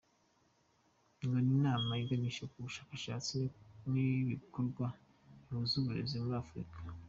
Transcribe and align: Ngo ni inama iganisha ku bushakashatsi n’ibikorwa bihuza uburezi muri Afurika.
Ngo 1.23 1.37
ni 1.45 1.51
inama 1.57 1.91
iganisha 2.03 2.43
ku 2.51 2.57
bushakashatsi 2.65 3.37
n’ibikorwa 3.91 4.85
bihuza 5.45 5.73
uburezi 5.77 6.15
muri 6.23 6.37
Afurika. 6.43 6.75